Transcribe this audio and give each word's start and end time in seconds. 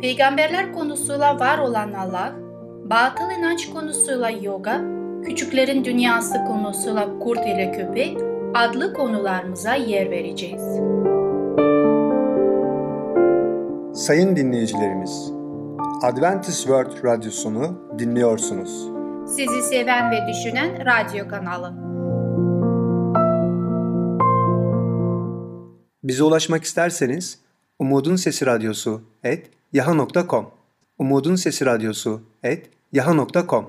peygamberler 0.00 0.72
konusuyla 0.72 1.40
var 1.40 1.58
olan 1.58 1.92
Allah, 1.92 2.32
batıl 2.90 3.30
inanç 3.38 3.70
konusuyla 3.70 4.30
yoga, 4.30 4.80
küçüklerin 5.24 5.84
dünyası 5.84 6.44
konusuyla 6.46 7.18
kurt 7.18 7.46
ile 7.46 7.72
köpek 7.72 8.18
adlı 8.54 8.94
konularımıza 8.94 9.74
yer 9.74 10.10
vereceğiz. 10.10 10.62
Sayın 13.94 14.36
dinleyicilerimiz, 14.36 15.32
Adventist 16.02 16.60
World 16.60 17.04
Radyosunu 17.04 17.88
dinliyorsunuz. 17.98 18.88
Sizi 19.26 19.62
seven 19.62 20.10
ve 20.10 20.16
düşünen 20.28 20.70
radyo 20.86 21.28
kanalı. 21.28 21.72
Bize 26.04 26.22
ulaşmak 26.22 26.64
isterseniz 26.64 27.40
Umutun 27.78 28.16
Sesi 28.16 28.46
Radyosu 28.46 29.02
et 29.24 29.50
yaha.com 29.72 30.46
Umutun 30.98 31.34
Sesi 31.36 31.66
Radyosu 31.66 32.20
et 32.42 32.70
yaha.com 32.92 33.64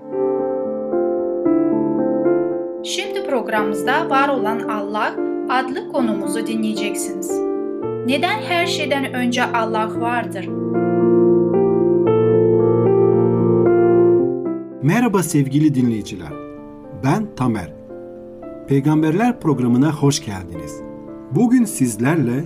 Şimdi 2.84 3.28
programımızda 3.30 4.10
var 4.10 4.30
olan 4.30 4.60
Allah 4.60 5.16
adlı 5.50 5.92
konumuzu 5.92 6.48
dinleyeceksiniz. 6.48 7.32
Neden 8.06 8.42
her 8.42 8.68
şeyden 8.68 9.14
önce 9.14 9.44
Allah 9.44 10.02
vardır? 10.02 10.50
Merhaba 14.84 15.24
sevgili 15.24 15.76
dinleyiciler. 15.76 16.34
Ben 17.04 17.36
Tamer. 17.36 17.74
Peygamberler 18.68 19.40
programına 19.40 19.92
hoş 19.94 20.26
geldiniz. 20.26 20.82
Bugün 21.32 21.66
sizlerle 21.66 22.46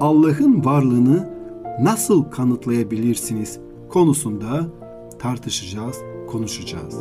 Allah'ın 0.00 0.64
varlığını 0.64 1.37
nasıl 1.80 2.22
kanıtlayabilirsiniz 2.24 3.58
konusunda 3.88 4.66
tartışacağız, 5.18 5.96
konuşacağız. 6.30 6.94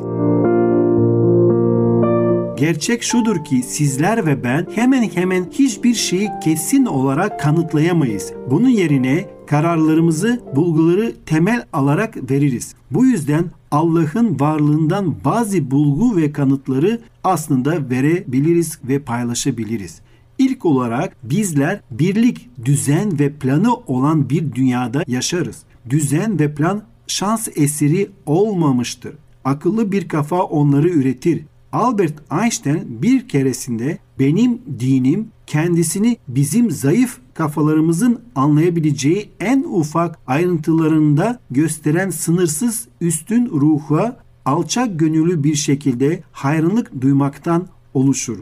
Gerçek 2.58 3.04
şudur 3.04 3.44
ki 3.44 3.64
sizler 3.64 4.26
ve 4.26 4.44
ben 4.44 4.68
hemen 4.76 5.04
hemen 5.04 5.46
hiçbir 5.52 5.94
şeyi 5.94 6.30
kesin 6.44 6.86
olarak 6.86 7.40
kanıtlayamayız. 7.40 8.34
Bunun 8.52 8.70
yerine 8.70 9.26
kararlarımızı, 9.48 10.42
bulguları 10.56 11.14
temel 11.26 11.66
alarak 11.74 12.32
veririz. 12.32 12.76
Bu 12.92 13.06
yüzden 13.06 13.46
Allah'ın 13.72 14.40
varlığından 14.40 15.16
bazı 15.26 15.72
bulgu 15.72 16.18
ve 16.18 16.32
kanıtları 16.32 17.02
aslında 17.24 17.90
verebiliriz 17.90 18.80
ve 18.84 19.00
paylaşabiliriz. 19.00 20.02
İlk 20.38 20.66
olarak 20.66 21.18
bizler 21.24 21.82
birlik, 21.92 22.50
düzen 22.66 23.20
ve 23.20 23.34
planı 23.34 23.76
olan 23.76 24.30
bir 24.30 24.54
dünyada 24.54 25.04
yaşarız. 25.08 25.64
Düzen 25.90 26.40
ve 26.40 26.54
plan 26.54 26.84
şans 27.08 27.48
eseri 27.56 28.10
olmamıştır. 28.26 29.14
Akıllı 29.46 29.92
bir 29.92 30.08
kafa 30.08 30.44
onları 30.44 30.90
üretir. 30.90 31.46
Albert 31.72 32.14
Einstein 32.42 33.02
bir 33.02 33.28
keresinde 33.28 33.98
benim 34.20 34.62
dinim 34.80 35.28
kendisini 35.48 36.18
bizim 36.28 36.72
zayıf 36.72 37.18
kafalarımızın 37.34 38.22
anlayabileceği 38.36 39.30
en 39.40 39.66
ufak 39.70 40.20
ayrıntılarında 40.28 41.40
gösteren 41.52 42.10
sınırsız 42.10 42.88
üstün 43.02 43.50
ruha 43.50 44.18
alçak 44.46 45.00
gönüllü 45.00 45.44
bir 45.44 45.56
şekilde 45.56 46.24
hayranlık 46.32 47.02
duymaktan 47.02 47.68
oluşur. 47.94 48.38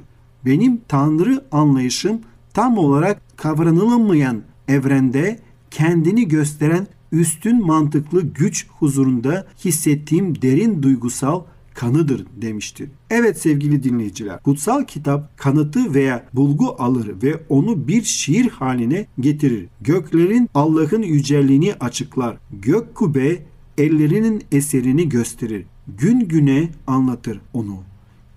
Benim 0.45 0.81
Tanrı 0.87 1.45
anlayışım 1.51 2.19
tam 2.53 2.77
olarak 2.77 3.37
kavranılamayan 3.37 4.41
evrende 4.67 5.39
kendini 5.71 6.27
gösteren 6.27 6.87
üstün 7.11 7.65
mantıklı 7.65 8.21
güç 8.21 8.67
huzurunda 8.69 9.47
hissettiğim 9.65 10.41
derin 10.41 10.83
duygusal 10.83 11.41
kanıdır 11.73 12.25
demiştir. 12.41 12.89
Evet 13.09 13.41
sevgili 13.41 13.83
dinleyiciler, 13.83 14.43
kutsal 14.43 14.83
kitap 14.83 15.37
kanıtı 15.37 15.93
veya 15.93 16.25
bulgu 16.33 16.75
alır 16.79 17.21
ve 17.23 17.39
onu 17.49 17.87
bir 17.87 18.03
şiir 18.03 18.49
haline 18.49 19.07
getirir. 19.19 19.65
Göklerin 19.81 20.49
Allah'ın 20.53 21.01
yücelliğini 21.01 21.73
açıklar. 21.73 22.37
Gök 22.51 22.95
kubbe 22.95 23.45
ellerinin 23.77 24.43
eserini 24.51 25.09
gösterir. 25.09 25.65
Gün 25.97 26.19
güne 26.19 26.69
anlatır 26.87 27.41
onu. 27.53 27.77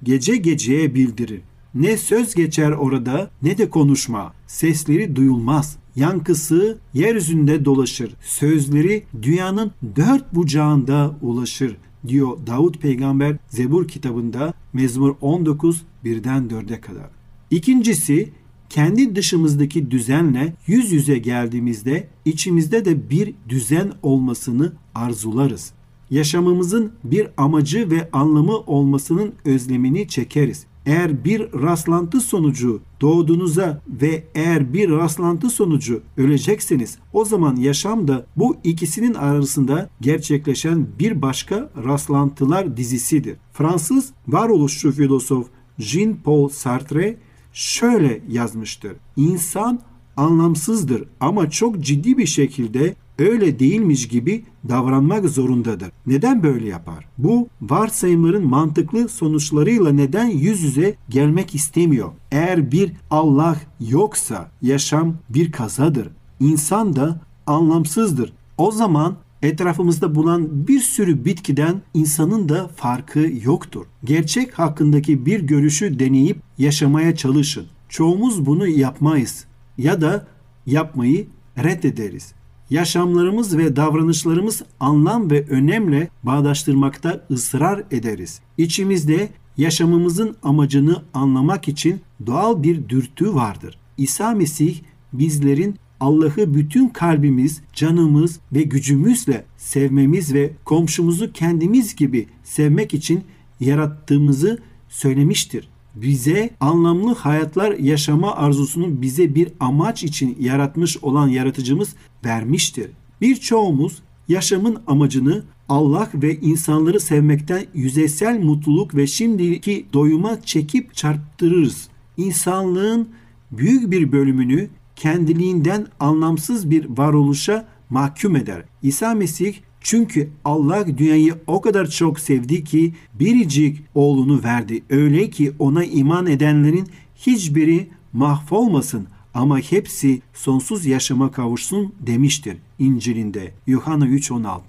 Gece 0.03 0.37
geceye 0.37 0.95
bildirir. 0.95 1.41
Ne 1.79 1.97
söz 1.97 2.35
geçer 2.35 2.71
orada 2.71 3.31
ne 3.43 3.59
de 3.59 3.71
konuşma. 3.71 4.33
Sesleri 4.47 5.17
duyulmaz. 5.17 5.77
Yankısı 5.97 6.79
yeryüzünde 6.95 7.65
dolaşır. 7.65 8.15
Sözleri 8.23 9.05
dünyanın 9.23 9.71
dört 9.97 10.35
bucağında 10.35 11.17
ulaşır 11.23 11.77
diyor 12.09 12.39
Davut 12.47 12.83
peygamber 12.83 13.37
Zebur 13.49 13.89
kitabında 13.89 14.55
Mezmur 14.73 15.15
19 15.21 15.83
birden 16.05 16.49
4'e 16.49 16.81
kadar. 16.81 17.11
İkincisi 17.51 18.33
kendi 18.69 19.17
dışımızdaki 19.17 19.91
düzenle 19.91 20.55
yüz 20.67 20.93
yüze 20.93 21.19
geldiğimizde 21.19 22.09
içimizde 22.25 22.85
de 22.85 23.11
bir 23.11 23.35
düzen 23.49 23.93
olmasını 24.03 24.73
arzularız. 24.95 25.73
Yaşamımızın 26.11 26.93
bir 27.05 27.29
amacı 27.37 27.91
ve 27.91 28.09
anlamı 28.13 28.57
olmasının 28.57 29.33
özlemini 29.45 30.09
çekeriz. 30.09 30.68
Eğer 30.89 31.25
bir 31.25 31.41
rastlantı 31.41 32.21
sonucu 32.21 32.81
doğduğunuza 33.01 33.81
ve 33.89 34.25
eğer 34.35 34.73
bir 34.73 34.91
rastlantı 34.91 35.51
sonucu 35.51 36.03
ölecekseniz 36.17 36.99
o 37.13 37.25
zaman 37.25 37.57
yaşam 37.57 38.09
da 38.09 38.27
bu 38.37 38.57
ikisinin 38.65 39.15
arasında 39.15 39.91
gerçekleşen 40.01 40.87
bir 40.99 41.23
başka 41.23 41.71
rastlantılar 41.85 42.77
dizisidir. 42.77 43.37
Fransız 43.53 44.13
varoluşçu 44.29 44.93
filozof 44.93 45.47
Jean-Paul 45.79 46.51
Sartre 46.51 47.17
şöyle 47.53 48.21
yazmıştır. 48.29 48.93
İnsan 49.17 49.81
anlamsızdır 50.19 51.05
ama 51.21 51.51
çok 51.51 51.81
ciddi 51.81 52.19
bir 52.19 52.27
şekilde 52.27 52.95
öyle 53.19 53.59
değilmiş 53.59 54.09
gibi 54.09 54.45
davranmak 54.69 55.25
zorundadır. 55.25 55.89
Neden 56.07 56.43
böyle 56.43 56.69
yapar? 56.69 57.09
Bu 57.19 57.49
varsayımların 57.63 58.47
mantıklı 58.47 59.09
sonuçlarıyla 59.09 59.93
neden 59.93 60.27
yüz 60.29 60.63
yüze 60.63 60.97
gelmek 61.09 61.55
istemiyor? 61.55 62.09
Eğer 62.33 62.73
bir 62.73 62.93
Allah 63.11 63.57
yoksa 63.81 64.51
yaşam 64.63 65.15
bir 65.29 65.53
kazadır. 65.53 66.09
İnsan 66.41 66.97
da 66.97 67.21
anlamsızdır. 67.47 68.33
O 68.59 68.71
zaman 68.71 69.17
etrafımızda 69.43 70.15
bulunan 70.15 70.69
bir 70.69 70.81
sürü 70.81 71.25
bitkiden 71.25 71.83
insanın 71.95 72.49
da 72.49 72.69
farkı 72.77 73.31
yoktur. 73.45 73.87
Gerçek 74.05 74.59
hakkındaki 74.59 75.27
bir 75.27 75.41
görüşü 75.41 75.99
deneyip 75.99 76.39
yaşamaya 76.59 77.17
çalışın. 77.17 77.67
Çoğumuz 77.89 78.47
bunu 78.47 78.67
yapmayız 78.67 79.48
ya 79.79 80.01
da 80.01 80.27
yapmayı 80.67 81.27
reddederiz 81.59 82.35
yaşamlarımız 82.71 83.59
ve 83.59 83.77
davranışlarımız 83.77 84.63
anlam 84.81 85.31
ve 85.31 85.47
önemle 85.49 86.09
bağdaştırmakta 86.23 87.27
ısrar 87.31 87.83
ederiz. 87.91 88.41
İçimizde 88.59 89.29
yaşamımızın 89.57 90.37
amacını 90.43 91.03
anlamak 91.15 91.69
için 91.69 92.01
doğal 92.27 92.63
bir 92.63 92.89
dürtü 92.89 93.35
vardır. 93.35 93.79
İsa 93.97 94.35
Mesih 94.35 94.81
bizlerin 95.13 95.77
Allah'ı 96.01 96.55
bütün 96.55 96.89
kalbimiz, 96.89 97.61
canımız 97.73 98.41
ve 98.53 98.63
gücümüzle 98.63 99.45
sevmemiz 99.57 100.35
ve 100.35 100.53
komşumuzu 100.65 101.33
kendimiz 101.33 101.97
gibi 101.97 102.27
sevmek 102.45 102.95
için 102.95 103.25
yarattığımızı 103.61 104.59
söylemiştir 104.89 105.69
bize 105.95 106.51
anlamlı 106.61 107.15
hayatlar 107.15 107.73
yaşama 107.73 108.37
arzusunu 108.37 109.03
bize 109.03 109.35
bir 109.35 109.49
amaç 109.61 110.05
için 110.05 110.37
yaratmış 110.41 110.97
olan 111.03 111.29
yaratıcımız 111.29 111.95
vermiştir. 112.25 112.91
Birçoğumuz 113.21 114.03
yaşamın 114.29 114.79
amacını 114.87 115.45
Allah 115.69 116.11
ve 116.15 116.41
insanları 116.41 117.01
sevmekten 117.01 117.67
yüzeysel 117.75 118.39
mutluluk 118.43 118.95
ve 118.95 119.07
şimdiki 119.07 119.87
doyuma 119.93 120.41
çekip 120.43 120.95
çarptırırız. 120.95 121.89
İnsanlığın 122.17 123.09
büyük 123.51 123.91
bir 123.91 124.13
bölümünü 124.13 124.69
kendiliğinden 124.97 125.87
anlamsız 126.01 126.71
bir 126.71 126.87
varoluşa 126.89 127.69
mahkum 127.91 128.37
eder. 128.37 128.65
İsa 128.83 129.15
Mesih 129.15 129.55
Çünkü 129.81 130.29
Allah 130.45 130.99
dünyayı 130.99 131.35
o 131.47 131.61
kadar 131.61 131.91
çok 131.91 132.21
sevdi 132.21 132.65
ki 132.65 132.95
biricik 133.15 133.79
oğlunu 133.95 134.43
verdi. 134.43 134.83
Öyle 134.91 135.31
ki 135.31 135.53
ona 135.59 135.85
iman 135.85 136.27
edenlerin 136.27 136.89
hiçbiri 137.17 137.89
mahvolmasın 138.13 139.07
ama 139.35 139.59
hepsi 139.59 140.23
sonsuz 140.35 140.87
yaşama 140.87 141.33
kavuşsun 141.33 141.93
demiştir 142.01 142.57
İncil'inde 142.79 143.53
Yuhanna 143.67 144.07
3.16. 144.07 144.61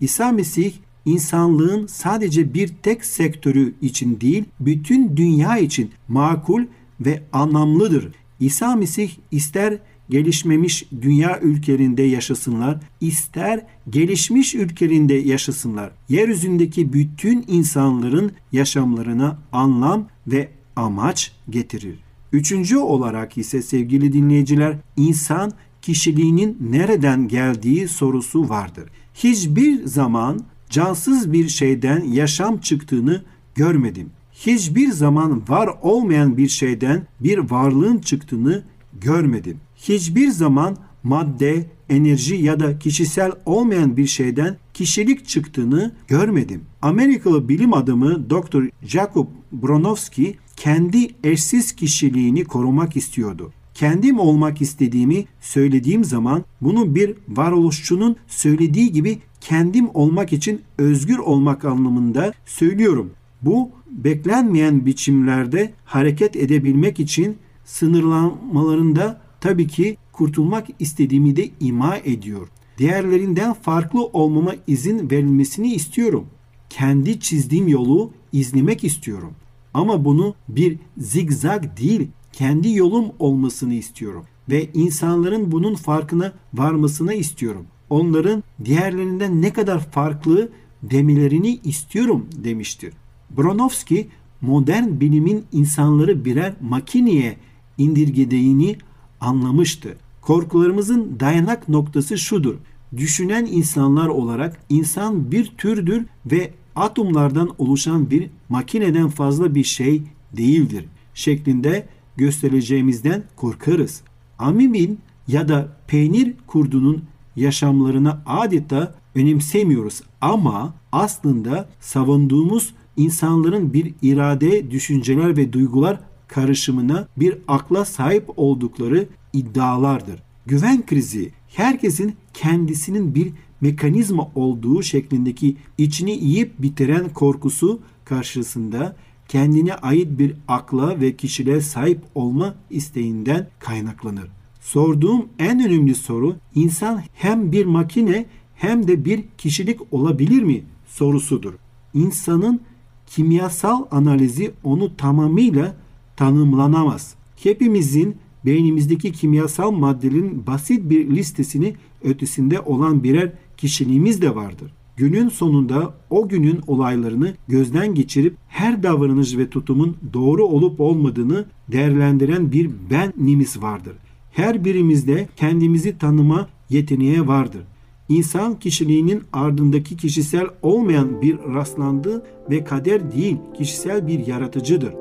İsa 0.00 0.32
Mesih 0.32 0.72
insanlığın 1.04 1.86
sadece 1.86 2.54
bir 2.54 2.68
tek 2.82 3.04
sektörü 3.04 3.74
için 3.82 4.20
değil, 4.20 4.44
bütün 4.60 5.16
dünya 5.16 5.58
için 5.58 5.90
makul 6.08 6.64
ve 7.00 7.22
anlamlıdır. 7.32 8.12
İsa 8.40 8.76
Mesih 8.76 9.10
ister 9.30 9.78
gelişmemiş 10.10 10.84
dünya 11.02 11.40
ülkelerinde 11.40 12.02
yaşasınlar, 12.02 12.80
ister 13.00 13.66
gelişmiş 13.90 14.54
ülkelerinde 14.54 15.14
yaşasınlar. 15.14 15.90
Yeryüzündeki 16.08 16.92
bütün 16.92 17.44
insanların 17.48 18.32
yaşamlarına 18.52 19.38
anlam 19.52 20.08
ve 20.26 20.48
amaç 20.76 21.32
getirir. 21.50 21.98
Üçüncü 22.32 22.76
olarak 22.76 23.38
ise 23.38 23.62
sevgili 23.62 24.12
dinleyiciler, 24.12 24.76
insan 24.96 25.52
kişiliğinin 25.82 26.58
nereden 26.70 27.28
geldiği 27.28 27.88
sorusu 27.88 28.48
vardır. 28.48 28.90
Hiçbir 29.14 29.84
zaman 29.86 30.40
cansız 30.70 31.32
bir 31.32 31.48
şeyden 31.48 32.04
yaşam 32.04 32.58
çıktığını 32.58 33.22
görmedim. 33.54 34.10
Hiçbir 34.32 34.90
zaman 34.90 35.42
var 35.48 35.70
olmayan 35.82 36.36
bir 36.36 36.48
şeyden 36.48 37.06
bir 37.20 37.38
varlığın 37.38 37.98
çıktığını 37.98 38.62
görmedim. 39.00 39.60
Hiçbir 39.88 40.28
zaman 40.28 40.76
madde, 41.02 41.66
enerji 41.88 42.34
ya 42.34 42.60
da 42.60 42.78
kişisel 42.78 43.32
olmayan 43.46 43.96
bir 43.96 44.06
şeyden 44.06 44.56
kişilik 44.74 45.28
çıktığını 45.28 45.92
görmedim. 46.08 46.60
Amerikalı 46.82 47.48
bilim 47.48 47.74
adamı 47.74 48.30
Dr. 48.30 48.62
Jacob 48.82 49.26
Bronowski 49.52 50.36
kendi 50.56 51.08
eşsiz 51.24 51.72
kişiliğini 51.72 52.44
korumak 52.44 52.96
istiyordu. 52.96 53.52
Kendim 53.74 54.18
olmak 54.18 54.60
istediğimi 54.60 55.24
söylediğim 55.40 56.04
zaman 56.04 56.44
bunu 56.60 56.94
bir 56.94 57.14
varoluşçunun 57.28 58.16
söylediği 58.26 58.92
gibi 58.92 59.18
kendim 59.40 59.88
olmak 59.94 60.32
için 60.32 60.60
özgür 60.78 61.18
olmak 61.18 61.64
anlamında 61.64 62.32
söylüyorum. 62.46 63.10
Bu 63.42 63.70
beklenmeyen 63.90 64.86
biçimlerde 64.86 65.72
hareket 65.84 66.36
edebilmek 66.36 67.00
için 67.00 67.36
sınırlamalarında 67.64 69.23
tabii 69.44 69.66
ki 69.66 69.96
kurtulmak 70.12 70.66
istediğimi 70.78 71.36
de 71.36 71.50
ima 71.60 71.96
ediyor. 71.96 72.48
Diğerlerinden 72.78 73.52
farklı 73.52 74.06
olmama 74.06 74.54
izin 74.66 75.10
verilmesini 75.10 75.74
istiyorum. 75.74 76.26
Kendi 76.70 77.20
çizdiğim 77.20 77.68
yolu 77.68 78.10
izlemek 78.32 78.84
istiyorum. 78.84 79.32
Ama 79.74 80.04
bunu 80.04 80.34
bir 80.48 80.78
zigzag 80.98 81.64
değil, 81.80 82.08
kendi 82.32 82.74
yolum 82.74 83.06
olmasını 83.18 83.74
istiyorum 83.74 84.24
ve 84.48 84.68
insanların 84.74 85.52
bunun 85.52 85.74
farkına 85.74 86.32
varmasını 86.54 87.14
istiyorum. 87.14 87.66
Onların 87.90 88.42
diğerlerinden 88.64 89.42
ne 89.42 89.52
kadar 89.52 89.90
farklı 89.90 90.48
demelerini 90.82 91.60
istiyorum 91.64 92.26
demiştir. 92.44 92.94
Bronowski 93.30 94.08
modern 94.40 95.00
bilimin 95.00 95.44
insanları 95.52 96.24
birer 96.24 96.54
makineye 96.60 97.36
indirgediğini 97.78 98.76
anlamıştı. 99.20 99.96
Korkularımızın 100.20 101.20
dayanak 101.20 101.68
noktası 101.68 102.18
şudur. 102.18 102.54
Düşünen 102.96 103.46
insanlar 103.46 104.08
olarak 104.08 104.60
insan 104.68 105.30
bir 105.32 105.52
türdür 105.58 106.06
ve 106.26 106.50
atomlardan 106.76 107.50
oluşan 107.58 108.10
bir 108.10 108.30
makineden 108.48 109.08
fazla 109.08 109.54
bir 109.54 109.64
şey 109.64 110.02
değildir 110.36 110.84
şeklinde 111.14 111.86
göstereceğimizden 112.16 113.24
korkarız. 113.36 114.02
Amibin 114.38 114.98
ya 115.28 115.48
da 115.48 115.76
peynir 115.86 116.34
kurdunun 116.46 117.04
yaşamlarını 117.36 118.18
adeta 118.26 118.94
önemsemiyoruz 119.14 120.02
ama 120.20 120.74
aslında 120.92 121.68
savunduğumuz 121.80 122.74
insanların 122.96 123.72
bir 123.72 123.94
irade, 124.02 124.70
düşünceler 124.70 125.36
ve 125.36 125.52
duygular 125.52 126.00
karışımına 126.34 127.08
bir 127.16 127.38
akla 127.48 127.84
sahip 127.84 128.30
oldukları 128.36 129.08
iddialardır. 129.32 130.22
Güven 130.46 130.86
krizi 130.86 131.32
herkesin 131.48 132.16
kendisinin 132.34 133.14
bir 133.14 133.32
mekanizma 133.60 134.30
olduğu 134.34 134.82
şeklindeki 134.82 135.56
içini 135.78 136.10
yiyip 136.10 136.62
bitiren 136.62 137.08
korkusu 137.08 137.80
karşısında 138.04 138.96
kendine 139.28 139.74
ait 139.74 140.18
bir 140.18 140.34
akla 140.48 141.00
ve 141.00 141.16
kişiliğe 141.16 141.60
sahip 141.60 142.00
olma 142.14 142.54
isteğinden 142.70 143.48
kaynaklanır. 143.58 144.28
Sorduğum 144.60 145.28
en 145.38 145.60
önemli 145.60 145.94
soru 145.94 146.36
insan 146.54 147.02
hem 147.14 147.52
bir 147.52 147.66
makine 147.66 148.26
hem 148.54 148.88
de 148.88 149.04
bir 149.04 149.24
kişilik 149.38 149.80
olabilir 149.90 150.42
mi 150.42 150.64
sorusudur. 150.86 151.52
İnsanın 151.94 152.60
kimyasal 153.06 153.84
analizi 153.90 154.52
onu 154.64 154.96
tamamıyla 154.96 155.83
tanımlanamaz. 156.16 157.14
Hepimizin 157.42 158.16
beynimizdeki 158.46 159.12
kimyasal 159.12 159.70
maddelerin 159.70 160.46
basit 160.46 160.90
bir 160.90 161.10
listesini 161.10 161.74
ötesinde 162.04 162.60
olan 162.60 163.04
birer 163.04 163.32
kişiliğimiz 163.56 164.22
de 164.22 164.34
vardır. 164.34 164.72
Günün 164.96 165.28
sonunda 165.28 165.94
o 166.10 166.28
günün 166.28 166.60
olaylarını 166.66 167.34
gözden 167.48 167.94
geçirip 167.94 168.36
her 168.48 168.82
davranış 168.82 169.36
ve 169.36 169.50
tutumun 169.50 169.96
doğru 170.12 170.44
olup 170.44 170.80
olmadığını 170.80 171.44
değerlendiren 171.72 172.52
bir 172.52 172.70
benimiz 172.90 173.62
vardır. 173.62 173.92
Her 174.32 174.64
birimizde 174.64 175.28
kendimizi 175.36 175.98
tanıma 175.98 176.48
yeteneği 176.70 177.26
vardır. 177.26 177.62
İnsan 178.08 178.58
kişiliğinin 178.58 179.22
ardındaki 179.32 179.96
kişisel 179.96 180.46
olmayan 180.62 181.22
bir 181.22 181.38
rastlandığı 181.38 182.22
ve 182.50 182.64
kader 182.64 183.12
değil, 183.12 183.36
kişisel 183.58 184.06
bir 184.06 184.26
yaratıcıdır. 184.26 184.94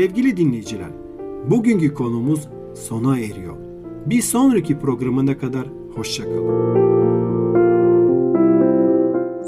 Sevgili 0.00 0.36
dinleyiciler, 0.36 0.90
bugünkü 1.50 1.94
konumuz 1.94 2.48
sona 2.74 3.18
eriyor. 3.18 3.56
Bir 4.06 4.22
sonraki 4.22 4.78
programına 4.78 5.38
kadar 5.38 5.66
hoşçakalın. 5.96 6.80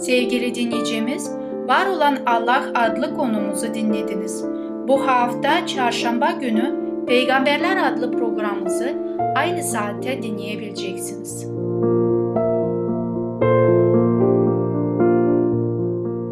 Sevgili 0.00 0.54
dinleyicimiz, 0.54 1.30
Var 1.68 1.86
olan 1.86 2.18
Allah 2.26 2.72
adlı 2.74 3.14
konumuzu 3.14 3.74
dinlediniz. 3.74 4.44
Bu 4.88 5.06
hafta 5.06 5.66
çarşamba 5.66 6.30
günü 6.30 6.74
Peygamberler 7.06 7.92
adlı 7.92 8.12
programımızı 8.12 8.94
aynı 9.36 9.62
saatte 9.62 10.22
dinleyebileceksiniz. 10.22 11.46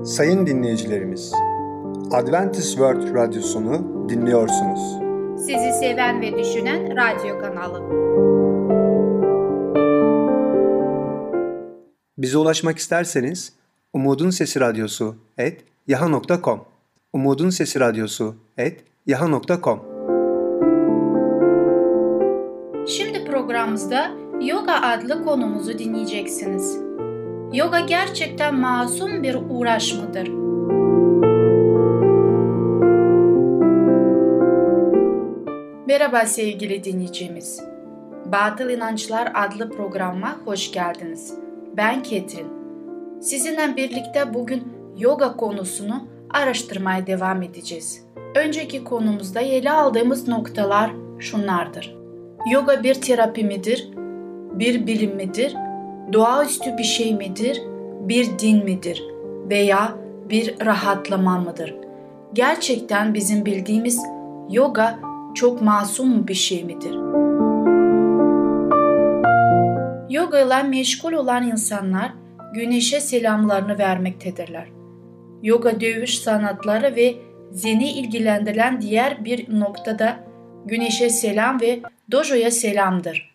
Sayın 0.04 0.46
dinleyicilerimiz, 0.46 1.32
Adventist 2.12 2.70
World 2.70 3.14
Radyosunu 3.14 4.08
dinliyorsunuz. 4.08 4.80
Sizi 5.38 5.72
seven 5.80 6.20
ve 6.20 6.38
düşünen 6.38 6.96
radyo 6.96 7.38
kanalı. 7.38 7.82
Bize 12.18 12.38
ulaşmak 12.38 12.78
isterseniz 12.78 13.52
Umutun 13.92 14.30
Sesi 14.30 14.60
Radyosu 14.60 15.16
et 15.38 15.64
yaha.com 15.86 16.60
Umutun 17.12 17.50
Sesi 17.50 17.80
Radyosu 17.80 18.34
et 18.58 18.84
yaha.com 19.06 19.80
Şimdi 22.86 23.24
programımızda 23.24 24.10
yoga 24.40 24.74
adlı 24.74 25.24
konumuzu 25.24 25.78
dinleyeceksiniz. 25.78 26.78
Yoga 27.52 27.80
gerçekten 27.80 28.54
masum 28.54 29.22
bir 29.22 29.36
uğraş 29.50 29.94
mıdır? 29.94 30.39
Merhaba 35.90 36.26
sevgili 36.26 36.84
dinleyicimiz. 36.84 37.64
Batıl 38.24 38.70
İnançlar 38.70 39.32
adlı 39.34 39.70
programa 39.70 40.36
hoş 40.44 40.72
geldiniz. 40.72 41.34
Ben 41.76 42.02
Ketrin. 42.02 42.46
Sizinle 43.20 43.76
birlikte 43.76 44.34
bugün 44.34 44.72
yoga 44.98 45.36
konusunu 45.36 46.08
araştırmaya 46.30 47.06
devam 47.06 47.42
edeceğiz. 47.42 48.04
Önceki 48.34 48.84
konumuzda 48.84 49.40
ele 49.40 49.70
aldığımız 49.70 50.28
noktalar 50.28 50.90
şunlardır. 51.18 51.96
Yoga 52.50 52.82
bir 52.82 52.94
terapi 52.94 53.44
midir? 53.44 53.90
Bir 54.52 54.86
bilim 54.86 55.16
midir? 55.16 55.56
Doğaüstü 56.12 56.78
bir 56.78 56.84
şey 56.84 57.14
midir? 57.14 57.62
Bir 58.00 58.38
din 58.38 58.64
midir? 58.64 59.04
Veya 59.48 59.94
bir 60.28 60.66
rahatlama 60.66 61.38
mıdır? 61.38 61.74
Gerçekten 62.32 63.14
bizim 63.14 63.44
bildiğimiz 63.44 64.02
yoga 64.50 65.09
çok 65.34 65.62
masum 65.62 66.28
bir 66.28 66.34
şey 66.34 66.64
midir? 66.64 66.94
Yoga 70.10 70.40
ile 70.40 70.62
meşgul 70.62 71.12
olan 71.12 71.46
insanlar 71.46 72.12
güneşe 72.54 73.00
selamlarını 73.00 73.78
vermektedirler. 73.78 74.66
Yoga 75.42 75.80
dövüş 75.80 76.18
sanatları 76.18 76.96
ve 76.96 77.14
zeni 77.52 77.92
ilgilendiren 77.92 78.80
diğer 78.80 79.24
bir 79.24 79.60
noktada 79.60 80.24
güneşe 80.64 81.10
selam 81.10 81.60
ve 81.60 81.80
dojoya 82.10 82.50
selamdır. 82.50 83.30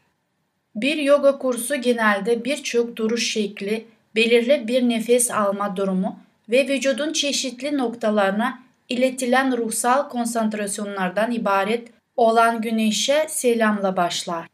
Bir 0.76 0.98
yoga 0.98 1.38
kursu 1.38 1.76
genelde 1.76 2.46
birçok 2.46 2.96
duruş 2.96 3.32
şekli, 3.32 3.86
belirli 4.16 4.68
bir 4.68 4.90
nefes 4.90 5.32
alma 5.32 5.76
durumu 5.76 6.20
ve 6.50 6.68
vücudun 6.68 7.14
çeşitli 7.14 7.78
noktalarına 7.78 8.65
iletilen 8.90 9.58
ruhsal 9.58 10.10
konsantrasyonlardan 10.10 11.32
ibaret 11.32 11.88
olan 12.18 12.62
güneşe 12.62 13.26
selamla 13.30 13.98
başlar. 13.98 14.48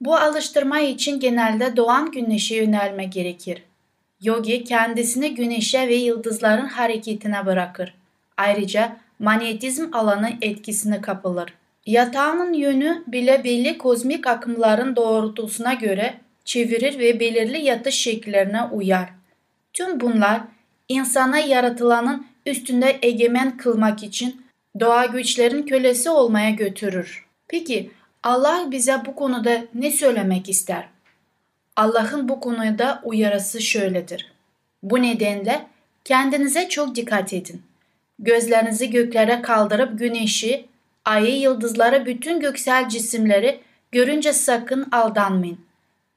Bu 0.00 0.16
alıştırma 0.16 0.80
için 0.80 1.20
genelde 1.20 1.76
doğan 1.76 2.10
güneşe 2.10 2.56
yönelme 2.56 3.04
gerekir. 3.04 3.62
Yogi 4.22 4.64
kendisini 4.64 5.34
güneşe 5.34 5.88
ve 5.88 5.94
yıldızların 5.94 6.66
hareketine 6.66 7.46
bırakır. 7.46 7.94
Ayrıca 8.36 8.96
manyetizm 9.18 9.88
alanı 9.92 10.30
etkisine 10.42 11.00
kapılır. 11.00 11.54
Yatağının 11.86 12.52
yönü 12.52 13.04
bile 13.06 13.44
belli 13.44 13.78
kozmik 13.78 14.26
akımların 14.26 14.96
doğrultusuna 14.96 15.74
göre 15.74 16.14
çevirir 16.44 16.98
ve 16.98 17.20
belirli 17.20 17.64
yatış 17.64 17.94
şekillerine 17.94 18.62
uyar. 18.62 19.08
Tüm 19.72 20.00
bunlar 20.00 20.40
insana 20.88 21.38
yaratılanın 21.38 22.26
üstünde 22.46 22.98
egemen 23.02 23.56
kılmak 23.56 24.02
için 24.02 24.46
doğa 24.80 25.06
güçlerin 25.06 25.62
kölesi 25.62 26.10
olmaya 26.10 26.50
götürür. 26.50 27.26
Peki 27.48 27.90
Allah 28.22 28.68
bize 28.70 29.02
bu 29.06 29.14
konuda 29.14 29.64
ne 29.74 29.90
söylemek 29.90 30.48
ister? 30.48 30.88
Allah'ın 31.76 32.28
bu 32.28 32.40
konuda 32.40 33.00
uyarısı 33.04 33.60
şöyledir. 33.60 34.32
Bu 34.82 35.02
nedenle 35.02 35.66
kendinize 36.04 36.68
çok 36.68 36.94
dikkat 36.94 37.32
edin. 37.32 37.62
Gözlerinizi 38.18 38.90
göklere 38.90 39.42
kaldırıp 39.42 39.98
güneşi, 39.98 40.66
ayı, 41.04 41.40
yıldızları, 41.40 42.06
bütün 42.06 42.40
göksel 42.40 42.88
cisimleri 42.88 43.60
görünce 43.92 44.32
sakın 44.32 44.88
aldanmayın. 44.92 45.58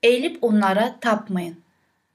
Eğilip 0.04 0.38
onlara 0.42 0.96
tapmayın. 1.02 1.56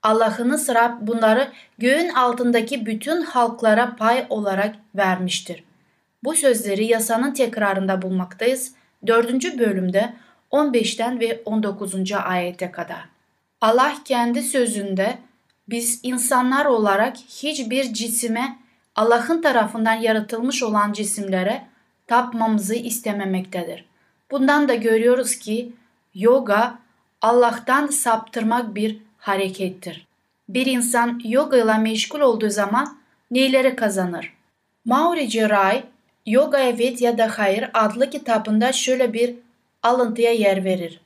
Allah'ınız 0.05 0.69
Rab 0.69 0.93
bunları 1.01 1.53
göğün 1.79 2.09
altındaki 2.09 2.87
bütün 2.87 3.23
halklara 3.23 3.97
pay 3.97 4.27
olarak 4.31 4.77
vermiştir. 4.95 5.65
Bu 6.25 6.35
sözleri 6.35 6.85
yasanın 6.85 7.33
tekrarında 7.33 8.03
bulmaktayız. 8.03 8.73
4. 9.07 9.59
bölümde 9.59 10.15
15'ten 10.53 11.21
ve 11.21 11.43
19. 11.45 12.13
ayete 12.13 12.71
kadar. 12.71 13.05
Allah 13.61 13.95
kendi 14.05 14.43
sözünde 14.43 15.19
biz 15.69 16.01
insanlar 16.03 16.65
olarak 16.67 17.17
hiçbir 17.17 17.95
cisime 17.95 18.59
Allah'ın 18.97 19.43
tarafından 19.43 19.95
yaratılmış 19.95 20.63
olan 20.63 20.93
cisimlere 20.93 21.67
tapmamızı 22.07 22.75
istememektedir. 22.75 23.85
Bundan 24.31 24.69
da 24.69 24.75
görüyoruz 24.75 25.37
ki 25.37 25.73
yoga 26.15 26.79
Allah'tan 27.23 27.87
saptırmak 27.87 28.75
bir 28.75 28.99
harekettir. 29.25 30.07
Bir 30.49 30.66
insan 30.66 31.21
yoga 31.25 31.57
ile 31.57 31.78
meşgul 31.78 32.21
olduğu 32.21 32.50
zaman 32.50 32.99
neleri 33.31 33.76
kazanır? 33.76 34.33
Maurice 34.85 35.49
Ray, 35.49 35.83
Yoga 36.26 36.59
Evet 36.59 37.00
ya 37.00 37.19
da 37.19 37.38
Hayır 37.38 37.71
adlı 37.75 38.11
kitabında 38.11 38.73
şöyle 38.73 39.12
bir 39.12 39.35
alıntıya 39.83 40.33
yer 40.33 40.64
verir. 40.64 41.00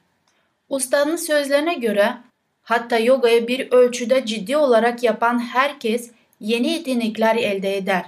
Ustanın 0.69 1.17
sözlerine 1.17 1.75
göre 1.75 2.13
hatta 2.63 2.99
yogayı 2.99 3.49
bir 3.49 3.73
ölçüde 3.73 4.27
ciddi 4.27 4.57
olarak 4.57 5.03
yapan 5.03 5.39
herkes 5.39 6.11
yeni 6.41 6.71
yetenekler 6.71 7.37
elde 7.37 7.77
eder. 7.77 8.05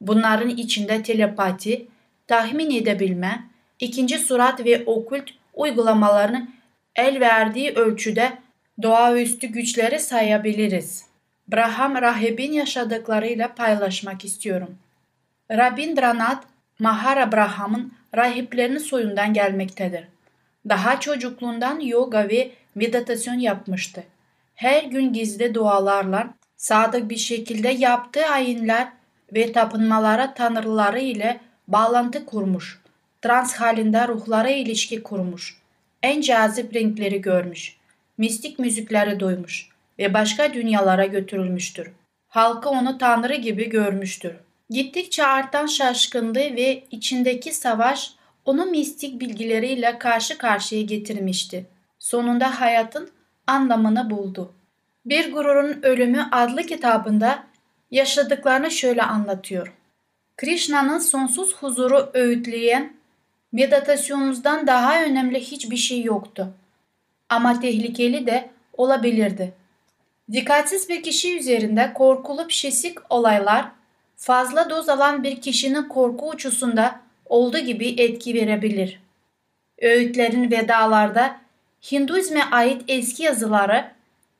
Bunların 0.00 0.48
içinde 0.48 1.02
telepati, 1.02 1.86
tahmin 2.26 2.70
edebilme, 2.70 3.44
ikinci 3.80 4.18
surat 4.18 4.64
ve 4.64 4.82
okült 4.86 5.30
uygulamalarını 5.54 6.48
el 6.96 7.20
verdiği 7.20 7.70
ölçüde 7.70 8.45
doğaüstü 8.82 9.46
güçleri 9.46 10.00
sayabiliriz. 10.00 11.06
Braham 11.52 11.94
rahibin 11.94 12.52
yaşadıklarıyla 12.52 13.54
paylaşmak 13.54 14.24
istiyorum. 14.24 14.78
Rabindranath 15.50 16.46
Mahara 16.78 17.32
Braham'ın 17.32 17.92
rahiplerinin 18.16 18.78
soyundan 18.78 19.34
gelmektedir. 19.34 20.04
Daha 20.68 21.00
çocukluğundan 21.00 21.80
yoga 21.80 22.28
ve 22.28 22.50
meditasyon 22.74 23.38
yapmıştı. 23.38 24.04
Her 24.54 24.84
gün 24.84 25.12
gizli 25.12 25.54
dualarla 25.54 26.34
sadık 26.56 27.10
bir 27.10 27.16
şekilde 27.16 27.68
yaptığı 27.68 28.26
ayinler 28.26 28.88
ve 29.34 29.52
tapınmalara 29.52 30.34
tanrıları 30.34 30.98
ile 31.00 31.40
bağlantı 31.68 32.26
kurmuş. 32.26 32.80
Trans 33.22 33.54
halinde 33.54 34.08
ruhlara 34.08 34.50
ilişki 34.50 35.02
kurmuş. 35.02 35.56
En 36.02 36.20
cazip 36.20 36.74
renkleri 36.74 37.20
görmüş. 37.20 37.76
Mistik 38.18 38.58
müzikleri 38.58 39.20
duymuş 39.20 39.68
ve 39.98 40.14
başka 40.14 40.54
dünyalara 40.54 41.06
götürülmüştür. 41.06 41.90
Halkı 42.28 42.68
onu 42.68 42.98
tanrı 42.98 43.34
gibi 43.34 43.68
görmüştür. 43.68 44.32
Gittikçe 44.70 45.26
artan 45.26 45.66
şaşkınlığı 45.66 46.34
ve 46.34 46.84
içindeki 46.90 47.52
savaş 47.52 48.12
onu 48.44 48.66
mistik 48.66 49.20
bilgileriyle 49.20 49.98
karşı 49.98 50.38
karşıya 50.38 50.82
getirmişti. 50.82 51.66
Sonunda 51.98 52.60
hayatın 52.60 53.10
anlamını 53.46 54.10
buldu. 54.10 54.52
Bir 55.06 55.32
Gururun 55.32 55.82
Ölümü 55.82 56.28
adlı 56.32 56.62
kitabında 56.62 57.46
yaşadıklarını 57.90 58.70
şöyle 58.70 59.02
anlatıyor. 59.02 59.72
Krishna'nın 60.36 60.98
sonsuz 60.98 61.56
huzuru 61.56 62.10
öğütleyen 62.14 62.96
meditasyonumuzdan 63.52 64.66
daha 64.66 65.02
önemli 65.02 65.40
hiçbir 65.40 65.76
şey 65.76 66.02
yoktu. 66.02 66.54
Ama 67.28 67.60
tehlikeli 67.60 68.26
de 68.26 68.50
olabilirdi. 68.72 69.52
Dikkatsiz 70.32 70.88
bir 70.88 71.02
kişi 71.02 71.38
üzerinde 71.38 71.92
korkulu 71.94 72.46
pşisik 72.46 72.98
olaylar 73.10 73.64
fazla 74.16 74.70
doz 74.70 74.88
alan 74.88 75.22
bir 75.22 75.40
kişinin 75.40 75.82
korku 75.82 76.28
uçusunda 76.28 77.00
olduğu 77.26 77.58
gibi 77.58 77.88
etki 77.88 78.34
verebilir. 78.34 79.00
Öğütlerin 79.82 80.50
vedalarda 80.50 81.40
Hinduizme 81.92 82.42
ait 82.50 82.82
eski 82.88 83.22
yazıları 83.22 83.90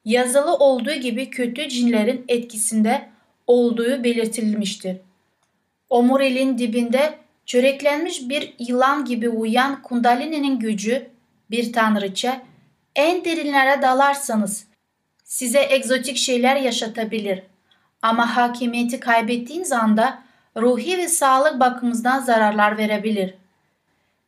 yazılı 0.05 0.55
olduğu 0.55 0.95
gibi 0.95 1.31
kötü 1.31 1.69
cinlerin 1.69 2.25
etkisinde 2.28 3.09
olduğu 3.47 4.05
belirtilmiştir. 4.05 4.97
Omuriliğin 5.90 6.59
dibinde 6.59 7.19
çöreklenmiş 7.47 8.28
bir 8.28 8.55
yılan 8.59 9.05
gibi 9.05 9.28
uyan 9.28 9.83
kundalini'nin 9.83 10.59
gücü 10.59 11.07
bir 11.50 11.73
tanrıça 11.73 12.43
en 12.97 13.25
derinlere 13.25 13.83
dalarsanız 13.83 14.67
size 15.25 15.67
egzotik 15.71 16.17
şeyler 16.17 16.57
yaşatabilir. 16.57 17.43
Ama 18.03 18.37
hakimiyeti 18.37 19.00
kaybettiğiniz 19.00 19.73
anda 19.73 20.23
ruhi 20.57 20.99
ve 20.99 21.09
sağlık 21.09 21.61
bakımından 21.61 22.21
zararlar 22.21 22.79
verebilir. 22.79 23.35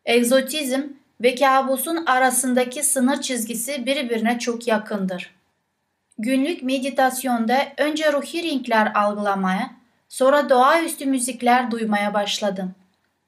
Egzotizm 0.05 0.83
ve 1.21 1.35
kabusun 1.35 1.97
arasındaki 2.07 2.83
sınır 2.83 3.21
çizgisi 3.21 3.87
birbirine 3.87 4.39
çok 4.39 4.67
yakındır. 4.67 5.35
Günlük 6.19 6.63
meditasyonda 6.63 7.59
önce 7.77 8.13
ruhi 8.13 8.43
renkler 8.43 8.93
algılamaya, 8.95 9.71
sonra 10.09 10.51
doğaüstü 10.51 11.07
müzikler 11.07 11.71
duymaya 11.71 12.15
başladım. 12.15 12.75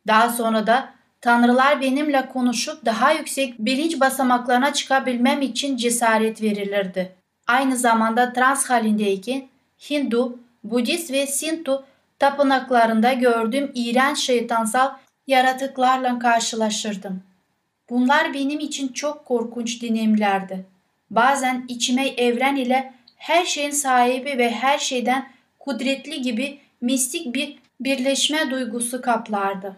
Daha 0.06 0.28
sonra 0.28 0.66
da 0.66 0.99
tanrılar 1.20 1.80
benimle 1.80 2.28
konuşup 2.28 2.84
daha 2.84 3.12
yüksek 3.12 3.58
bilinç 3.58 4.00
basamaklarına 4.00 4.72
çıkabilmem 4.72 5.42
için 5.42 5.76
cesaret 5.76 6.42
verilirdi. 6.42 7.12
Aynı 7.46 7.76
zamanda 7.76 8.32
trans 8.32 8.70
halindeyken 8.70 9.42
Hindu, 9.90 10.38
Budist 10.64 11.12
ve 11.12 11.26
Sintu 11.26 11.84
tapınaklarında 12.18 13.12
gördüğüm 13.12 13.70
iğrenç 13.74 14.18
şeytansal 14.18 14.90
yaratıklarla 15.26 16.18
karşılaşırdım. 16.18 17.22
Bunlar 17.90 18.34
benim 18.34 18.60
için 18.60 18.88
çok 18.88 19.24
korkunç 19.24 19.82
deneyimlerdi. 19.82 20.66
Bazen 21.10 21.64
içime 21.68 22.08
evren 22.08 22.56
ile 22.56 22.92
her 23.16 23.44
şeyin 23.44 23.70
sahibi 23.70 24.38
ve 24.38 24.50
her 24.50 24.78
şeyden 24.78 25.30
kudretli 25.58 26.22
gibi 26.22 26.58
mistik 26.80 27.34
bir 27.34 27.58
birleşme 27.80 28.50
duygusu 28.50 29.02
kaplardı. 29.02 29.76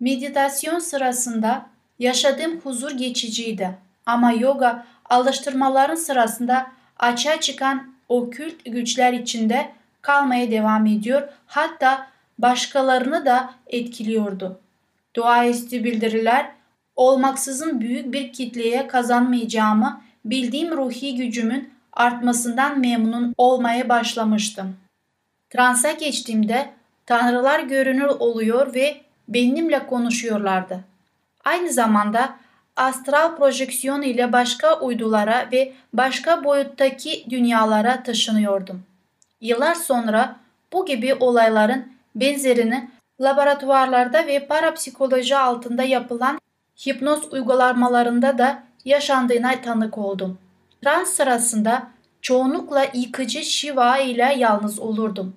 Meditasyon 0.00 0.78
sırasında 0.78 1.66
yaşadığım 1.98 2.60
huzur 2.60 2.90
geçiciydi 2.90 3.78
ama 4.06 4.32
yoga 4.32 4.86
alıştırmaların 5.10 5.94
sırasında 5.94 6.66
açığa 6.98 7.40
çıkan 7.40 7.94
okült 8.08 8.64
güçler 8.64 9.12
içinde 9.12 9.72
kalmaya 10.02 10.50
devam 10.50 10.86
ediyor 10.86 11.28
hatta 11.46 12.06
başkalarını 12.38 13.26
da 13.26 13.54
etkiliyordu. 13.66 14.60
Doğaüstü 15.16 15.84
bildiriler 15.84 16.50
olmaksızın 16.96 17.80
büyük 17.80 18.12
bir 18.12 18.32
kitleye 18.32 18.86
kazanmayacağımı 18.86 20.02
bildiğim 20.24 20.76
ruhi 20.76 21.16
gücümün 21.16 21.70
artmasından 21.92 22.80
memnun 22.80 23.34
olmaya 23.38 23.88
başlamıştım. 23.88 24.76
Transa 25.50 25.92
geçtiğimde 25.92 26.70
tanrılar 27.06 27.60
görünür 27.60 28.08
oluyor 28.08 28.74
ve 28.74 29.03
benimle 29.28 29.86
konuşuyorlardı. 29.86 30.84
Aynı 31.44 31.72
zamanda 31.72 32.36
astral 32.76 33.36
projeksiyon 33.36 34.02
ile 34.02 34.32
başka 34.32 34.80
uydulara 34.80 35.48
ve 35.52 35.72
başka 35.92 36.44
boyuttaki 36.44 37.26
dünyalara 37.30 38.02
taşınıyordum. 38.02 38.82
Yıllar 39.40 39.74
sonra 39.74 40.36
bu 40.72 40.86
gibi 40.86 41.14
olayların 41.14 41.92
benzerini 42.14 42.90
laboratuvarlarda 43.20 44.26
ve 44.26 44.46
parapsikoloji 44.46 45.36
altında 45.36 45.82
yapılan 45.82 46.40
hipnoz 46.86 47.32
uygulamalarında 47.32 48.38
da 48.38 48.62
yaşandığına 48.84 49.60
tanık 49.60 49.98
oldum. 49.98 50.38
Trans 50.82 51.08
sırasında 51.08 51.90
çoğunlukla 52.22 52.86
yıkıcı 52.94 53.42
şiva 53.42 53.98
ile 53.98 54.34
yalnız 54.38 54.78
olurdum. 54.78 55.36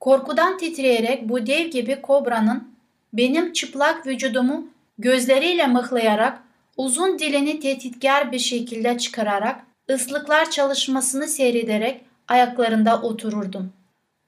Korkudan 0.00 0.58
titreyerek 0.58 1.28
bu 1.28 1.46
dev 1.46 1.66
gibi 1.66 2.02
kobranın 2.02 2.75
benim 3.12 3.52
çıplak 3.52 4.06
vücudumu 4.06 4.68
gözleriyle 4.98 5.66
mıhlayarak 5.66 6.42
uzun 6.76 7.18
dilini 7.18 7.60
tehditkar 7.60 8.32
bir 8.32 8.38
şekilde 8.38 8.98
çıkararak 8.98 9.60
ıslıklar 9.90 10.50
çalışmasını 10.50 11.26
seyrederek 11.26 12.00
ayaklarında 12.28 13.02
otururdum. 13.02 13.72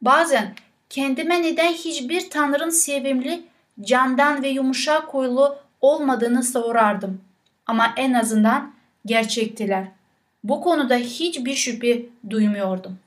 Bazen 0.02 0.54
kendime 0.90 1.42
neden 1.42 1.73
hiçbir 1.73 2.30
tanrının 2.30 2.70
sevimli, 2.70 3.42
candan 3.80 4.42
ve 4.42 4.49
yumuşak 4.49 5.02
huylu 5.02 5.56
olmadığını 5.80 6.42
sorardım. 6.42 7.20
Ama 7.66 7.92
en 7.97 8.12
azından 8.12 8.73
gerçektiler. 9.06 9.85
Bu 10.44 10.61
konuda 10.61 10.97
hiçbir 10.97 11.54
şüphe 11.54 12.06
duymuyordum. 12.30 12.99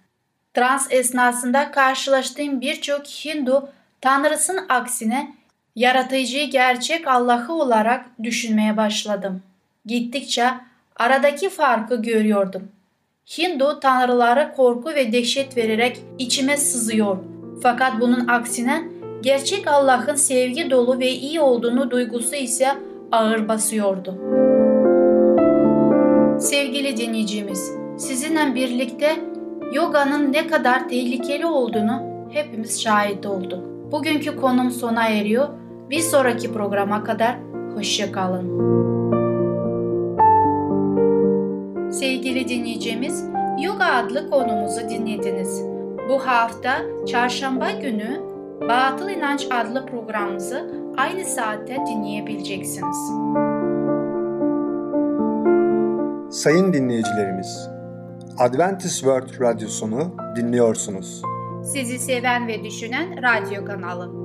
Trans 0.53 0.87
esnasında 0.89 1.71
karşılaştığım 1.71 2.61
birçok 2.61 3.05
Hindu 3.05 3.69
tanrısının 4.01 4.65
aksine 4.69 5.35
yaratıcıyı 5.75 6.49
gerçek 6.49 7.07
Allah'ı 7.07 7.53
olarak 7.53 8.05
düşünmeye 8.23 8.77
başladım. 8.77 9.41
Gittikçe 9.85 10.47
aradaki 10.95 11.49
farkı 11.49 12.01
görüyordum. 12.01 12.71
Hindu 13.37 13.79
tanrılara 13.79 14.51
korku 14.51 14.89
ve 14.89 15.11
dehşet 15.11 15.57
vererek 15.57 15.99
içime 16.19 16.57
sızıyor. 16.57 17.17
Fakat 17.63 18.01
bunun 18.01 18.27
aksine 18.27 18.83
gerçek 19.21 19.67
Allah'ın 19.67 20.15
sevgi 20.15 20.69
dolu 20.69 20.99
ve 20.99 21.11
iyi 21.11 21.41
olduğunu 21.41 21.91
duygusu 21.91 22.35
ise 22.35 22.67
ağır 23.11 23.47
basıyordu. 23.47 24.17
Sevgili 26.39 26.97
dinleyicimiz, 26.97 27.71
sizinle 27.97 28.55
birlikte 28.55 29.15
yoganın 29.73 30.33
ne 30.33 30.47
kadar 30.47 30.89
tehlikeli 30.89 31.45
olduğunu 31.45 32.01
hepimiz 32.31 32.81
şahit 32.81 33.25
olduk. 33.25 33.91
Bugünkü 33.91 34.35
konum 34.35 34.71
sona 34.71 35.07
eriyor. 35.07 35.60
Bir 35.91 35.99
sonraki 35.99 36.53
programa 36.53 37.03
kadar 37.03 37.37
hoşçakalın. 37.75 38.71
Sevgili 41.91 42.47
dinleyicimiz, 42.47 43.25
Yoga 43.61 43.85
adlı 43.85 44.29
konumuzu 44.29 44.89
dinlediniz. 44.89 45.61
Bu 46.09 46.27
hafta 46.27 46.81
çarşamba 47.07 47.71
günü 47.71 48.21
Batıl 48.69 49.09
İnanç 49.09 49.47
adlı 49.51 49.85
programımızı 49.85 50.71
aynı 50.97 51.25
saatte 51.25 51.77
dinleyebileceksiniz. 51.87 52.97
Sayın 56.41 56.73
dinleyicilerimiz, 56.73 57.69
Adventist 58.39 58.99
World 58.99 59.41
Radyosunu 59.41 60.15
dinliyorsunuz. 60.35 61.21
Sizi 61.63 61.99
seven 61.99 62.47
ve 62.47 62.63
düşünen 62.63 63.23
radyo 63.23 63.65
kanalı. 63.65 64.20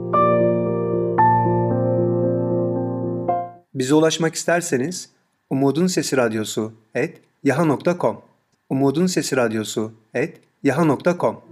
Bize 3.76 3.94
ulaşmak 3.94 4.34
isterseniz 4.34 5.10
Umutun 5.50 5.86
Sesi 5.86 6.16
Radyosu 6.16 6.72
et 6.94 7.20
yaha.com 7.44 8.22
Umutun 8.70 9.06
Sesi 9.06 9.36
Radyosu 9.36 9.92
et 10.14 10.40
yaha.com 10.62 11.42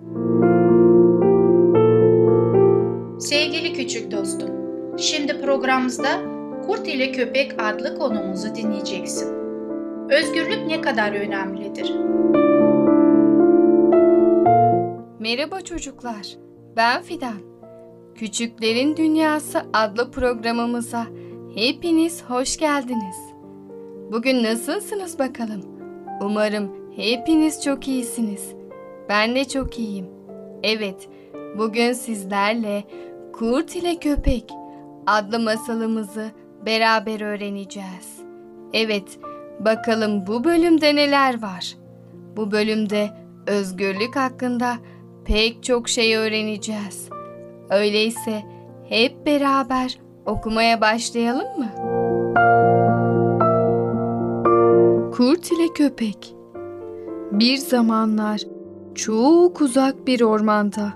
Sevgili 3.20 3.72
küçük 3.72 4.10
dostum, 4.10 4.50
şimdi 4.98 5.40
programımızda 5.40 6.22
Kurt 6.66 6.88
ile 6.88 7.12
Köpek 7.12 7.62
adlı 7.62 7.98
konumuzu 7.98 8.54
dinleyeceksin. 8.54 9.28
Özgürlük 10.10 10.66
ne 10.66 10.80
kadar 10.80 11.12
önemlidir? 11.12 11.92
Merhaba 15.18 15.60
çocuklar, 15.60 16.36
ben 16.76 17.02
Fidan. 17.02 17.38
Küçüklerin 18.14 18.96
Dünyası 18.96 19.62
adlı 19.72 20.10
programımıza 20.10 21.06
hepiniz 21.54 22.24
hoş 22.24 22.56
geldiniz. 22.56 23.16
Bugün 24.12 24.44
nasılsınız 24.44 25.18
bakalım? 25.18 25.62
Umarım 26.20 26.70
hepiniz 26.96 27.64
çok 27.64 27.88
iyisiniz. 27.88 28.54
Ben 29.08 29.34
de 29.34 29.44
çok 29.44 29.78
iyiyim. 29.78 30.06
Evet, 30.62 31.08
bugün 31.58 31.92
sizlerle 31.92 32.84
Kurt 33.32 33.76
ile 33.76 33.96
Köpek 33.96 34.50
adlı 35.06 35.38
masalımızı 35.38 36.30
beraber 36.66 37.20
öğreneceğiz. 37.20 38.20
Evet, 38.72 39.18
bakalım 39.60 40.26
bu 40.26 40.44
bölümde 40.44 40.96
neler 40.96 41.42
var? 41.42 41.74
Bu 42.36 42.50
bölümde 42.50 43.10
özgürlük 43.46 44.16
hakkında 44.16 44.76
pek 45.24 45.62
çok 45.62 45.88
şey 45.88 46.16
öğreneceğiz. 46.16 47.08
Öyleyse 47.70 48.42
hep 48.88 49.26
beraber 49.26 49.98
okumaya 50.26 50.80
başlayalım 50.80 51.58
mı? 51.58 51.70
Kurt 55.12 55.52
ile 55.52 55.72
Köpek 55.74 56.34
Bir 57.32 57.56
zamanlar 57.56 58.40
çok 58.94 59.60
uzak 59.60 60.06
bir 60.06 60.20
ormanda 60.20 60.94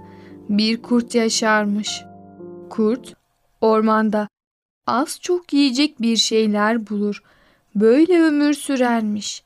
bir 0.48 0.82
kurt 0.82 1.14
yaşarmış. 1.14 2.02
Kurt 2.70 3.14
ormanda 3.60 4.28
az 4.86 5.20
çok 5.20 5.52
yiyecek 5.52 6.02
bir 6.02 6.16
şeyler 6.16 6.88
bulur. 6.88 7.22
Böyle 7.74 8.22
ömür 8.22 8.54
sürermiş. 8.54 9.42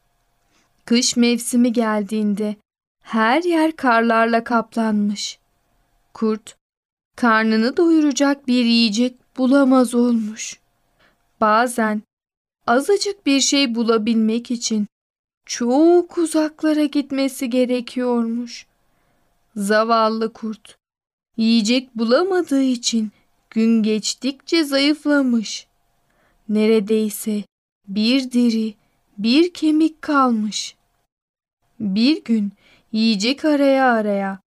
Kış 0.85 1.17
mevsimi 1.17 1.73
geldiğinde 1.73 2.57
her 3.03 3.43
yer 3.43 3.77
karlarla 3.77 4.45
kaplanmış. 4.45 5.39
Kurt 6.15 6.57
karnını 7.17 7.77
doyuracak 7.77 8.49
bir 8.49 8.65
yiyecek 8.65 9.22
bulamaz 9.37 9.95
olmuş. 9.95 10.61
Bazen 11.41 12.03
azıcık 12.67 13.27
bir 13.27 13.41
şey 13.41 13.75
bulabilmek 13.75 14.51
için 14.51 14.87
çok 15.47 16.19
uzaklara 16.19 16.85
gitmesi 16.85 17.51
gerekiyormuş. 17.51 18.67
Zavallı 19.57 20.33
kurt 20.33 20.79
yiyecek 21.37 21.99
bulamadığı 21.99 22.63
için 22.63 23.11
gün 23.51 23.83
geçtikçe 23.83 24.65
zayıflamış. 24.65 25.67
Neredeyse 26.49 27.43
bir 27.89 28.31
diri, 28.31 28.75
bir 29.19 29.53
kemik 29.53 30.03
kalmış. 30.03 30.77
Bir 31.81 32.25
gün 32.25 32.53
yiyecek 32.93 33.45
araya 33.45 33.93
araya 33.93 34.41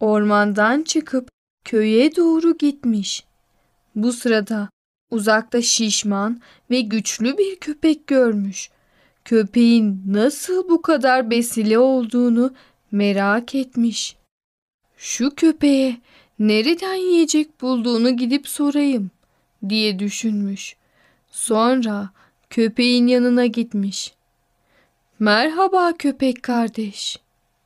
ormandan 0.00 0.82
çıkıp 0.82 1.28
köye 1.64 2.16
doğru 2.16 2.56
gitmiş. 2.58 3.24
Bu 3.94 4.12
sırada 4.12 4.68
uzakta 5.10 5.62
şişman 5.62 6.40
ve 6.70 6.80
güçlü 6.80 7.38
bir 7.38 7.56
köpek 7.56 8.06
görmüş. 8.06 8.70
Köpeğin 9.24 10.02
nasıl 10.06 10.68
bu 10.68 10.82
kadar 10.82 11.30
besili 11.30 11.78
olduğunu 11.78 12.54
merak 12.92 13.54
etmiş. 13.54 14.16
Şu 14.96 15.34
köpeğe 15.34 15.96
nereden 16.38 16.94
yiyecek 16.94 17.60
bulduğunu 17.60 18.16
gidip 18.16 18.48
sorayım 18.48 19.10
diye 19.68 19.98
düşünmüş. 19.98 20.76
Sonra 21.30 22.10
köpeğin 22.50 23.06
yanına 23.06 23.46
gitmiş. 23.46 24.14
Merhaba 25.18 25.92
köpek 25.98 26.42
kardeş 26.42 27.18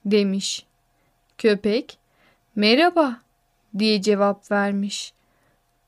demiş. 0.05 0.67
Köpek 1.39 1.99
merhaba 2.57 3.21
diye 3.79 4.03
cevap 4.03 4.51
vermiş. 4.51 5.13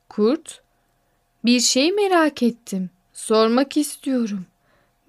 Kurt 0.08 0.62
bir 1.44 1.60
şey 1.60 1.92
merak 1.92 2.42
ettim 2.42 2.90
sormak 3.12 3.76
istiyorum 3.76 4.46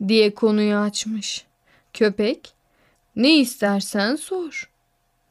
diye 0.07 0.33
konuyu 0.33 0.75
açmış. 0.75 1.45
Köpek 1.93 2.53
ne 3.15 3.39
istersen 3.39 4.15
sor 4.15 4.71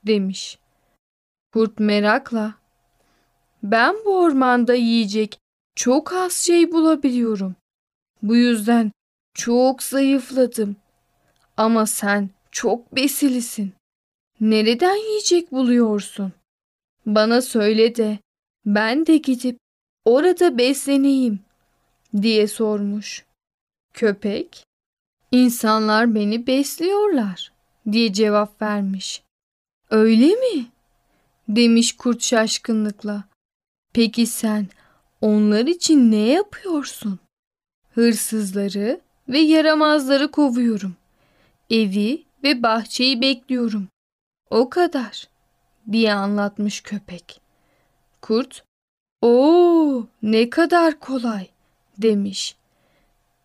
demiş. 0.07 0.59
Kurt 1.53 1.79
merakla 1.81 2.55
ben 3.63 3.97
bu 4.05 4.19
ormanda 4.19 4.75
yiyecek 4.75 5.39
çok 5.75 6.13
az 6.13 6.33
şey 6.33 6.73
bulabiliyorum. 6.73 7.55
Bu 8.23 8.37
yüzden 8.37 8.93
çok 9.35 9.83
zayıfladım. 9.83 10.77
Ama 11.57 11.87
sen 11.87 12.31
çok 12.51 12.97
besilisin. 12.97 13.73
Nereden 14.41 14.97
yiyecek 14.97 15.53
buluyorsun? 15.53 16.33
Bana 17.07 17.43
söyle 17.43 17.97
de 17.97 18.19
ben 18.67 19.07
de 19.07 19.17
gidip 19.17 19.59
orada 20.05 20.59
besleneyim 20.59 21.41
diye 22.23 22.49
sormuş. 22.49 23.25
Köpek, 23.95 24.65
insanlar 25.31 26.15
beni 26.15 26.47
besliyorlar 26.47 27.53
diye 27.93 28.13
cevap 28.13 28.63
vermiş. 28.63 29.23
Öyle 29.91 30.27
mi? 30.27 30.67
demiş 31.49 31.97
kurt 31.97 32.23
şaşkınlıkla. 32.23 33.25
Peki 33.93 34.27
sen 34.27 34.67
onlar 35.21 35.67
için 35.67 36.11
ne 36.11 36.29
yapıyorsun? 36.29 37.19
Hırsızları 37.95 39.01
ve 39.29 39.39
yaramazları 39.39 40.31
kovuyorum. 40.31 40.97
Evi 41.71 42.25
ve 42.43 42.63
bahçeyi 42.63 43.21
bekliyorum. 43.21 43.89
O 44.51 44.71
kadar 44.71 45.29
diye 45.93 46.15
anlatmış 46.15 46.81
köpek. 46.81 47.41
Kurt, 48.29 48.65
"Oo, 49.23 50.07
ne 50.23 50.51
kadar 50.51 51.01
kolay." 51.01 51.47
demiş. 51.99 52.57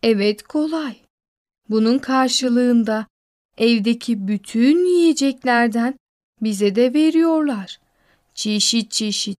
Evet 0.03 0.43
kolay. 0.43 0.95
Bunun 1.69 1.99
karşılığında 1.99 3.07
evdeki 3.57 4.27
bütün 4.27 4.85
yiyeceklerden 4.85 5.95
bize 6.41 6.75
de 6.75 6.93
veriyorlar. 6.93 7.79
Çeşit 8.33 8.91
çeşit 8.91 9.37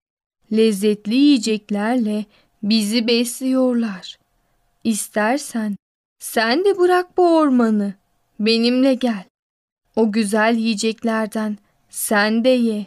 lezzetli 0.53 1.15
yiyeceklerle 1.15 2.25
bizi 2.63 3.07
besliyorlar. 3.07 4.19
İstersen 4.85 5.77
sen 6.19 6.65
de 6.65 6.79
bırak 6.79 7.17
bu 7.17 7.37
ormanı. 7.37 7.95
Benimle 8.41 8.95
gel. 8.95 9.25
O 9.97 10.13
güzel 10.13 10.57
yiyeceklerden 10.57 11.59
sen 11.91 12.45
de 12.45 12.49
ye. 12.49 12.87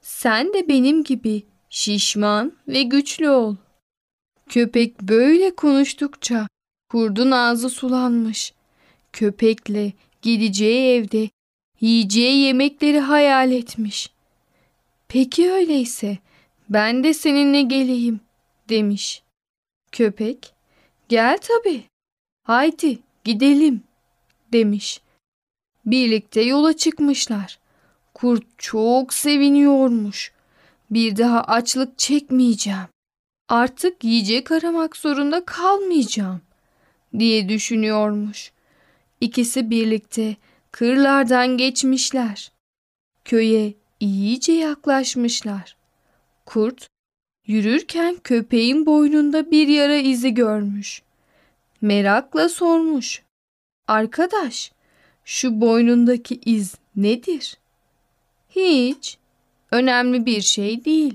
Sen 0.00 0.54
de 0.54 0.68
benim 0.68 1.04
gibi 1.04 1.42
şişman 1.76 2.52
ve 2.68 2.82
güçlü 2.82 3.30
ol. 3.30 3.56
Köpek 4.48 5.00
böyle 5.00 5.54
konuştukça 5.54 6.48
kurdun 6.90 7.30
ağzı 7.30 7.70
sulanmış. 7.70 8.52
Köpekle 9.12 9.92
gideceği 10.22 10.94
evde 10.94 11.30
yiyeceği 11.80 12.36
yemekleri 12.36 13.00
hayal 13.00 13.52
etmiş. 13.52 14.10
Peki 15.08 15.52
öyleyse 15.52 16.18
ben 16.68 17.04
de 17.04 17.14
seninle 17.14 17.62
geleyim 17.62 18.20
demiş. 18.68 19.22
Köpek 19.92 20.54
gel 21.08 21.38
tabii. 21.38 21.84
Haydi 22.42 22.98
gidelim 23.24 23.82
demiş. 24.52 25.00
Birlikte 25.86 26.40
yola 26.40 26.76
çıkmışlar. 26.76 27.58
Kurt 28.14 28.44
çok 28.58 29.14
seviniyormuş. 29.14 30.35
Bir 30.90 31.16
daha 31.16 31.40
açlık 31.40 31.98
çekmeyeceğim. 31.98 32.88
Artık 33.48 34.04
yiyecek 34.04 34.50
aramak 34.50 34.96
zorunda 34.96 35.44
kalmayacağım 35.44 36.40
diye 37.18 37.48
düşünüyormuş. 37.48 38.52
İkisi 39.20 39.70
birlikte 39.70 40.36
kırlardan 40.72 41.56
geçmişler. 41.56 42.52
Köye 43.24 43.74
iyice 44.00 44.52
yaklaşmışlar. 44.52 45.76
Kurt 46.46 46.88
yürürken 47.46 48.16
köpeğin 48.24 48.86
boynunda 48.86 49.50
bir 49.50 49.68
yara 49.68 49.96
izi 49.96 50.34
görmüş. 50.34 51.02
Merakla 51.80 52.48
sormuş. 52.48 53.22
Arkadaş, 53.88 54.72
şu 55.24 55.60
boynundaki 55.60 56.40
iz 56.44 56.74
nedir? 56.96 57.58
Hiç. 58.50 59.18
Önemli 59.70 60.26
bir 60.26 60.40
şey 60.40 60.84
değil. 60.84 61.14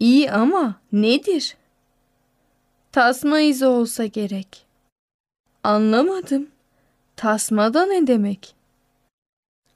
İyi 0.00 0.32
ama 0.32 0.80
nedir? 0.92 1.56
Tasma 2.92 3.40
izi 3.40 3.66
olsa 3.66 4.06
gerek. 4.06 4.66
Anlamadım. 5.62 6.48
Tasma 7.16 7.74
da 7.74 7.86
ne 7.86 8.06
demek? 8.06 8.54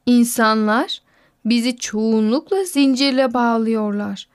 İnsanlar 0.07 1.03
bizi 1.45 1.77
çoğunlukla 1.77 2.65
zincirle 2.65 3.35
bağlıyorlar. 3.35 4.29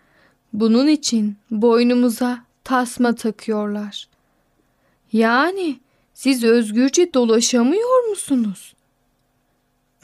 Bunun 0.53 0.87
için 0.87 1.37
boynumuza 1.51 2.43
tasma 2.63 3.15
takıyorlar. 3.15 4.07
Yani 5.13 5.79
siz 6.13 6.43
özgürce 6.43 7.13
dolaşamıyor 7.13 8.09
musunuz? 8.09 8.75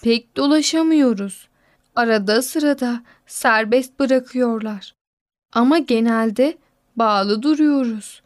Pek 0.02 0.38
dolaşamıyoruz. 0.38 1.48
Arada 1.96 2.42
sırada 2.42 3.04
serbest 3.28 4.00
bırakıyorlar. 4.00 4.96
Ama 5.54 5.78
genelde 5.78 6.58
bağlı 6.96 7.44
duruyoruz. 7.44 8.22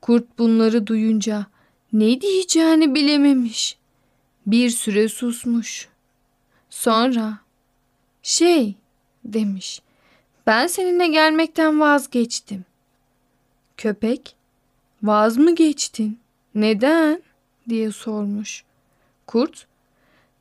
Kurt 0.00 0.38
bunları 0.38 0.86
duyunca 0.86 1.46
ne 1.92 2.20
diyeceğini 2.20 2.94
bilememiş. 2.94 3.78
Bir 4.46 4.70
süre 4.70 5.08
susmuş. 5.08 5.88
Sonra 6.70 7.38
şey 8.22 8.74
demiş. 9.24 9.82
Ben 10.46 10.66
seninle 10.66 11.06
gelmekten 11.06 11.80
vazgeçtim. 11.80 12.64
Köpek 13.76 14.36
vaz 15.02 15.36
mı 15.36 15.54
geçtin? 15.54 16.18
Neden? 16.54 17.22
diye 17.68 17.92
sormuş. 17.92 18.64
Kurt 19.26 19.66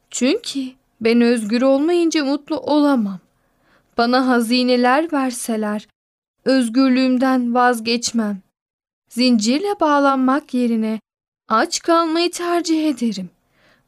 çünkü 0.10 0.72
ben 1.02 1.22
özgür 1.22 1.62
olmayınca 1.62 2.26
mutlu 2.26 2.58
olamam. 2.58 3.20
Bana 3.98 4.28
hazineler 4.28 5.14
verseler 5.14 5.88
özgürlüğümden 6.46 7.54
vazgeçmem. 7.54 8.42
Zincirle 9.10 9.80
bağlanmak 9.80 10.54
yerine 10.54 11.00
aç 11.50 11.82
kalmayı 11.82 12.32
tercih 12.32 12.90
ederim. 12.90 13.30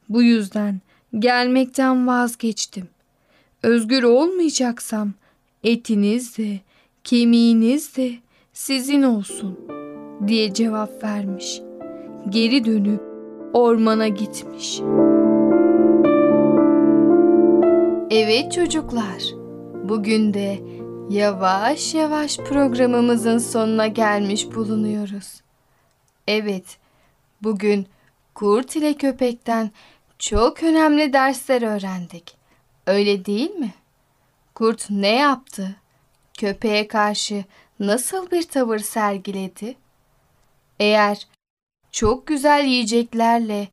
Bu 0.08 0.22
yüzden 0.22 0.80
gelmekten 1.18 2.06
vazgeçtim. 2.06 2.88
Özgür 3.62 4.02
olmayacaksam 4.02 5.12
etiniz 5.64 6.38
de 6.38 6.60
kemiğiniz 7.04 7.96
de 7.96 8.12
sizin 8.52 9.02
olsun 9.02 9.58
diye 10.26 10.54
cevap 10.54 11.04
vermiş. 11.04 11.60
Geri 12.28 12.64
dönüp 12.64 13.02
ormana 13.52 14.08
gitmiş. 14.08 14.80
Evet 18.16 18.52
çocuklar. 18.52 19.22
Bugün 19.88 20.34
de 20.34 20.62
yavaş 21.10 21.94
yavaş 21.94 22.36
programımızın 22.36 23.38
sonuna 23.38 23.86
gelmiş 23.86 24.46
bulunuyoruz. 24.54 25.40
Evet, 26.26 26.78
bugün 27.42 27.86
kurt 28.34 28.76
ile 28.76 28.94
köpekten 28.94 29.70
çok 30.18 30.62
önemli 30.62 31.12
dersler 31.12 31.62
öğrendik. 31.62 32.36
Öyle 32.86 33.24
değil 33.24 33.50
mi? 33.50 33.74
Kurt 34.54 34.90
ne 34.90 35.16
yaptı? 35.16 35.76
Köpeğe 36.38 36.88
karşı 36.88 37.44
nasıl 37.80 38.30
bir 38.30 38.42
tavır 38.42 38.78
sergiledi? 38.78 39.76
Eğer 40.80 41.26
çok 41.90 42.26
güzel 42.26 42.64
yiyeceklerle 42.64 43.68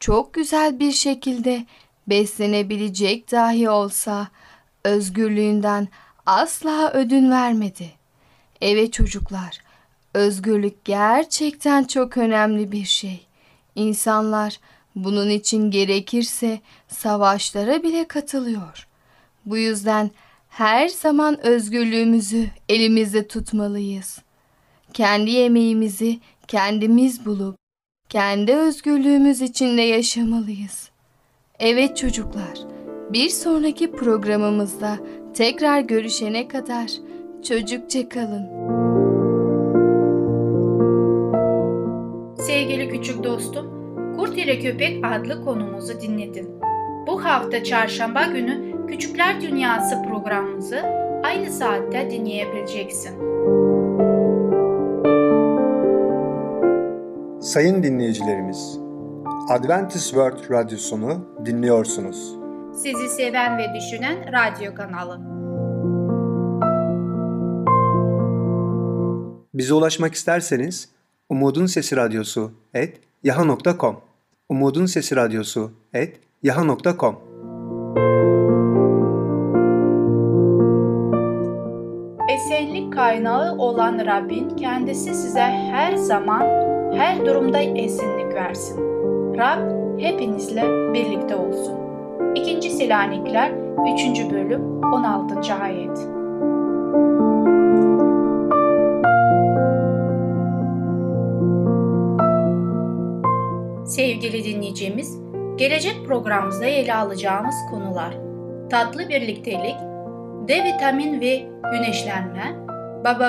çok 0.00 0.34
güzel 0.34 0.78
bir 0.78 0.92
şekilde 0.92 1.66
beslenebilecek 2.12 3.30
dahi 3.30 3.70
olsa 3.70 4.28
özgürlüğünden 4.84 5.88
asla 6.26 6.92
ödün 6.92 7.30
vermedi. 7.30 7.90
Evet 8.60 8.92
çocuklar, 8.92 9.58
özgürlük 10.14 10.84
gerçekten 10.84 11.84
çok 11.84 12.16
önemli 12.16 12.72
bir 12.72 12.84
şey. 12.84 13.26
İnsanlar 13.74 14.60
bunun 14.96 15.30
için 15.30 15.70
gerekirse 15.70 16.60
savaşlara 16.88 17.82
bile 17.82 18.08
katılıyor. 18.08 18.88
Bu 19.46 19.56
yüzden 19.56 20.10
her 20.48 20.88
zaman 20.88 21.46
özgürlüğümüzü 21.46 22.46
elimizde 22.68 23.28
tutmalıyız. 23.28 24.18
Kendi 24.92 25.30
yemeğimizi 25.30 26.20
kendimiz 26.48 27.26
bulup 27.26 27.56
kendi 28.08 28.54
özgürlüğümüz 28.54 29.40
içinde 29.40 29.82
yaşamalıyız. 29.82 30.91
Evet 31.64 31.96
çocuklar, 31.96 32.58
bir 33.12 33.28
sonraki 33.28 33.92
programımızda 33.92 34.98
tekrar 35.34 35.80
görüşene 35.80 36.48
kadar 36.48 36.90
çocukça 37.42 38.08
kalın. 38.08 38.46
Sevgili 42.36 42.88
küçük 42.88 43.24
dostum, 43.24 43.66
Kurt 44.16 44.38
ile 44.38 44.58
Köpek 44.58 45.04
adlı 45.06 45.44
konumuzu 45.44 46.00
dinledin. 46.00 46.48
Bu 47.06 47.24
hafta 47.24 47.64
çarşamba 47.64 48.22
günü 48.26 48.86
Küçükler 48.88 49.40
Dünyası 49.40 50.02
programımızı 50.02 50.80
aynı 51.24 51.50
saatte 51.50 52.10
dinleyebileceksin. 52.10 53.12
Sayın 57.40 57.82
dinleyicilerimiz, 57.82 58.81
Adventist 59.48 60.06
World 60.06 60.50
Radyosunu 60.50 61.26
dinliyorsunuz. 61.46 62.34
Sizi 62.74 63.08
seven 63.08 63.58
ve 63.58 63.74
düşünen 63.74 64.32
radyo 64.32 64.74
kanalı. 64.74 65.20
Bize 69.54 69.74
ulaşmak 69.74 70.14
isterseniz 70.14 70.88
Umutun 71.28 71.66
Sesi 71.66 71.96
Radyosu 71.96 72.52
et 72.74 73.00
yaha.com 73.22 74.00
Umutun 74.48 74.86
Sesi 74.86 75.16
Radyosu 75.16 75.72
et 75.94 76.20
yaha.com 76.42 77.16
Esenlik 82.28 82.92
kaynağı 82.92 83.58
olan 83.58 84.06
Rabbin 84.06 84.48
kendisi 84.56 85.14
size 85.14 85.40
her 85.42 85.96
zaman, 85.96 86.42
her 86.94 87.26
durumda 87.26 87.60
esinlik 87.60 88.34
versin. 88.34 88.91
Rab 89.38 89.60
hepinizle 90.00 90.62
birlikte 90.94 91.36
olsun. 91.36 91.78
2. 92.34 92.70
Selanikler 92.70 93.52
3. 93.94 94.32
bölüm 94.32 94.82
16. 94.82 95.54
ayet. 95.54 95.98
Sevgili 103.86 104.44
dinleyicimiz, 104.44 105.18
gelecek 105.56 106.06
programımızda 106.06 106.66
ele 106.66 106.94
alacağımız 106.94 107.54
konular 107.70 108.14
tatlı 108.70 109.08
birliktelik, 109.08 109.76
D 110.48 110.64
vitamin 110.64 111.20
ve 111.20 111.42
güneşlenme, 111.72 112.56
baba 113.04 113.28